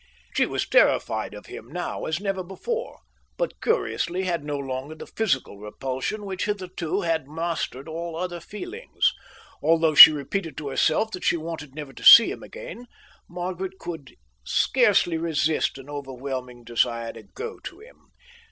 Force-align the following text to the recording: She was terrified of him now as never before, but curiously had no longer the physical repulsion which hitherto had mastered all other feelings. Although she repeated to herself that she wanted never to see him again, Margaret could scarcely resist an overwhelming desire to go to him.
She 0.35 0.47
was 0.47 0.67
terrified 0.67 1.35
of 1.35 1.45
him 1.45 1.67
now 1.67 2.05
as 2.05 2.19
never 2.19 2.43
before, 2.43 3.01
but 3.37 3.61
curiously 3.61 4.23
had 4.23 4.43
no 4.43 4.57
longer 4.57 4.95
the 4.95 5.05
physical 5.05 5.59
repulsion 5.59 6.25
which 6.25 6.45
hitherto 6.45 7.01
had 7.01 7.27
mastered 7.27 7.87
all 7.87 8.15
other 8.15 8.39
feelings. 8.39 9.13
Although 9.61 9.93
she 9.93 10.11
repeated 10.11 10.57
to 10.57 10.69
herself 10.69 11.11
that 11.11 11.23
she 11.23 11.37
wanted 11.37 11.75
never 11.75 11.93
to 11.93 12.03
see 12.03 12.31
him 12.31 12.41
again, 12.41 12.87
Margaret 13.29 13.77
could 13.77 14.15
scarcely 14.43 15.19
resist 15.19 15.77
an 15.77 15.87
overwhelming 15.87 16.63
desire 16.63 17.13
to 17.13 17.21
go 17.21 17.59
to 17.59 17.77
him. 17.77 18.09